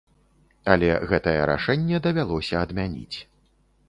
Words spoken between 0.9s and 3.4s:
гэтае рашэнне давялося адмяніць.